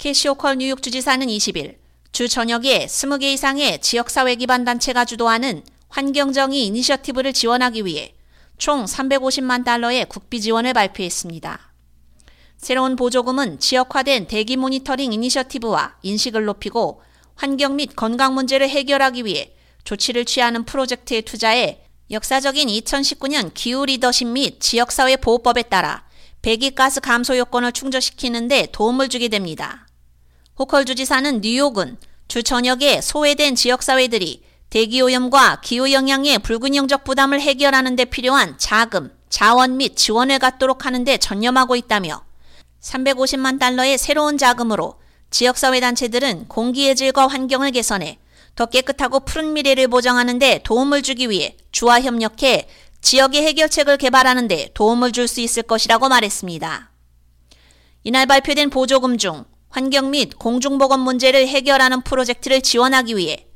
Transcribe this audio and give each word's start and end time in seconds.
캐시오컬 0.00 0.56
뉴욕 0.56 0.82
주지사는 0.82 1.26
20일 1.26 1.76
주 2.10 2.26
전역에 2.26 2.86
20개 2.86 3.24
이상의 3.24 3.82
지역사회 3.82 4.34
기반 4.36 4.64
단체가 4.64 5.04
주도하는 5.04 5.62
환경정의 5.90 6.64
이니셔티브를 6.64 7.34
지원하기 7.34 7.84
위해 7.84 8.14
총 8.56 8.86
350만 8.86 9.62
달러의 9.62 10.06
국비 10.08 10.40
지원을 10.40 10.72
발표했습니다. 10.72 11.74
새로운 12.56 12.96
보조금은 12.96 13.58
지역화된 13.58 14.26
대기 14.26 14.56
모니터링 14.56 15.12
이니셔티브와 15.12 15.96
인식을 16.00 16.46
높이고 16.46 17.02
환경 17.34 17.76
및 17.76 17.94
건강 17.94 18.32
문제를 18.32 18.70
해결하기 18.70 19.26
위해 19.26 19.54
조치를 19.84 20.24
취하는 20.24 20.64
프로젝트에 20.64 21.20
투자해 21.20 21.82
역사적인 22.10 22.68
2019년 22.68 23.50
기후 23.52 23.84
리더십 23.84 24.28
및 24.28 24.60
지역사회 24.60 25.16
보호법에 25.16 25.64
따라 25.64 26.08
배기가스 26.40 27.02
감소 27.02 27.36
요건을 27.36 27.72
충족시키는 27.72 28.48
데 28.48 28.66
도움을 28.72 29.10
주게 29.10 29.28
됩니다. 29.28 29.86
호컬 30.58 30.84
주지사는 30.84 31.40
뉴욕은 31.40 31.96
주 32.28 32.42
전역에 32.42 33.00
소외된 33.00 33.54
지역사회들이 33.54 34.42
대기오염과 34.70 35.60
기후영향의 35.62 36.40
불균형적 36.40 37.02
부담을 37.04 37.40
해결하는 37.40 37.96
데 37.96 38.04
필요한 38.04 38.56
자금, 38.58 39.12
자원 39.28 39.78
및 39.78 39.96
지원을 39.96 40.38
갖도록 40.38 40.86
하는 40.86 41.04
데 41.04 41.16
전념하고 41.16 41.76
있다며 41.76 42.24
350만 42.80 43.58
달러의 43.58 43.98
새로운 43.98 44.38
자금으로 44.38 45.00
지역사회 45.30 45.80
단체들은 45.80 46.48
공기의 46.48 46.94
질과 46.94 47.26
환경을 47.26 47.72
개선해 47.72 48.18
더 48.54 48.66
깨끗하고 48.66 49.20
푸른 49.20 49.52
미래를 49.54 49.88
보장하는 49.88 50.38
데 50.38 50.60
도움을 50.62 51.02
주기 51.02 51.30
위해 51.30 51.56
주와 51.72 52.00
협력해 52.00 52.68
지역의 53.00 53.42
해결책을 53.42 53.96
개발하는 53.96 54.48
데 54.48 54.70
도움을 54.74 55.12
줄 55.12 55.26
수 55.26 55.40
있을 55.40 55.62
것이라고 55.62 56.08
말했습니다. 56.08 56.90
이날 58.04 58.26
발표된 58.26 58.70
보조금 58.70 59.18
중 59.18 59.44
환경 59.70 60.10
및 60.10 60.36
공중보건 60.36 60.98
문제를 61.00 61.46
해결하는 61.46 62.02
프로젝트를 62.02 62.60
지원하기 62.60 63.16
위해 63.16 63.46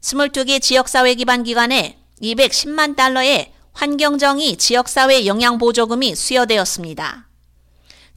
22개 0.00 0.62
지역사회 0.62 1.14
기반 1.14 1.42
기관에 1.42 1.98
210만 2.22 2.94
달러의 2.94 3.52
환경정의 3.72 4.56
지역사회 4.56 5.26
영양보조금이 5.26 6.14
수여되었습니다. 6.14 7.28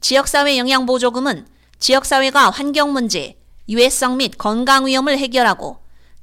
지역사회 0.00 0.56
영양보조금은 0.56 1.48
지역사회가 1.80 2.50
환경 2.50 2.92
문제, 2.92 3.36
유해성 3.68 4.18
및 4.18 4.38
건강 4.38 4.86
위험을 4.86 5.18
해결하고 5.18 5.78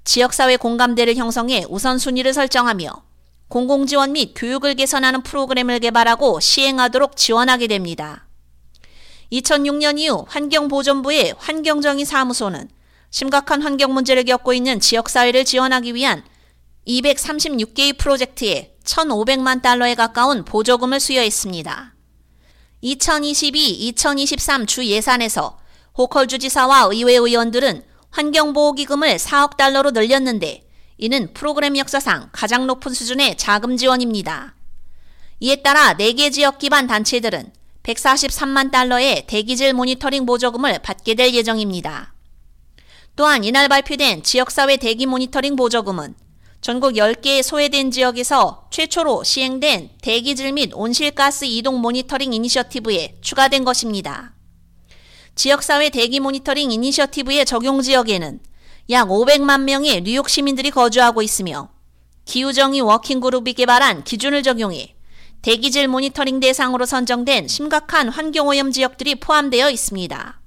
지역사회 0.06 0.56
공감대를 0.56 1.16
형성해 1.16 1.66
우선순위를 1.68 2.34
설정하며 2.34 3.04
공공지원 3.50 4.14
및 4.14 4.34
교육을 4.36 4.76
개선하는 4.76 5.22
프로그램을 5.24 5.80
개발하고 5.80 6.40
시행하도록 6.40 7.18
지원하게 7.18 7.68
됩니다. 7.68 8.25
2006년 9.32 10.00
이후 10.00 10.26
환경보존부의 10.28 11.36
환경정의 11.38 12.06
사무소는 12.06 12.70
심각한 13.10 13.62
환경 13.62 13.94
문제를 13.94 14.24
겪고 14.26 14.54
있는 14.54 14.80
지역사회를 14.80 15.46
지원하기 15.46 15.96
위한 15.96 16.24
236개의 16.88 17.98
프로젝트에 17.98 18.76
1,500만 18.84 19.62
달러에 19.62 19.96
가까운 19.96 20.46
보조금을 20.46 21.00
수여했습니다. 21.00 21.96
2022-2023 22.84 24.68
주 24.68 24.86
예산에서 24.86 25.58
호컬 25.98 26.28
주지사와 26.28 26.90
의회 26.92 27.14
의원들은 27.14 27.84
환경보호기금을 28.12 29.18
4억 29.18 29.58
달러로 29.58 29.92
늘렸는데 29.92 30.68
이는 30.98 31.34
프로그램 31.34 31.76
역사상 31.78 32.30
가장 32.32 32.68
높은 32.68 32.94
수준의 32.94 33.38
자금 33.38 33.76
지원입니다. 33.76 34.56
이에 35.40 35.58
따라 35.58 35.96
4개 35.98 36.32
지역 36.32 36.60
기반 36.60 36.88
단체들은 36.88 37.52
143만 37.86 38.72
달러의 38.72 39.26
대기질 39.28 39.74
모니터링 39.74 40.26
보조금을 40.26 40.80
받게 40.80 41.14
될 41.14 41.34
예정입니다. 41.34 42.14
또한 43.16 43.44
이날 43.44 43.70
발표된 43.70 44.24
지역사회 44.24 44.78
대기 44.78 45.06
모니터링 45.06 45.56
보조금은 45.56 46.16
전국 46.62 46.94
10개의 46.94 47.44
소외된 47.44 47.92
지역에서 47.92 48.68
최초로 48.72 49.24
시행된 49.24 49.92
대기질 50.02 50.52
및 50.54 50.72
온실가스 50.74 51.46
이동 51.46 51.80
모니터링 51.80 52.34
이니셔티브에 52.34 53.18
추가된 53.22 53.64
것입니다. 53.64 54.34
지역사회 55.36 55.90
대기 55.90 56.20
모니터링 56.20 56.72
이니셔티브의 56.72 57.46
적용 57.46 57.82
지역에는 57.82 58.40
약 58.90 59.10
500만 59.10 59.62
명의 59.62 60.02
뉴욕 60.02 60.28
시민들이 60.28 60.72
거주하고 60.72 61.22
있으며 61.22 61.70
기후정의 62.26 62.82
워킹그룹이 62.82 63.54
개발한 63.54 64.04
기준을 64.04 64.42
적용해 64.42 64.95
대기질 65.46 65.88
모니터링 65.88 66.40
대상으로 66.40 66.88
선정된 66.88 67.48
심각한 67.48 68.10
환경오염 68.10 68.72
지역들이 68.72 69.20
포함되어 69.20 69.70
있습니다. 69.70 70.42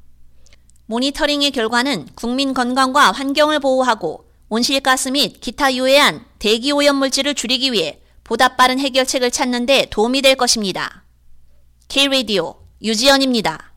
모니터링의 0.86 1.52
결과는 1.52 2.08
국민 2.16 2.52
건강과 2.52 3.12
환경을 3.12 3.60
보호하고 3.60 4.28
온실가스 4.48 5.10
및 5.10 5.40
기타 5.40 5.72
유해한 5.72 6.24
대기오염 6.40 6.96
물질을 6.96 7.34
줄이기 7.34 7.70
위해 7.70 8.00
보다 8.24 8.56
빠른 8.56 8.80
해결책을 8.80 9.30
찾는 9.30 9.66
데 9.66 9.86
도움이 9.88 10.20
될 10.20 10.34
것입니다. 10.34 11.04
K-Radio 11.86 12.56
유지연입니다. 12.82 13.67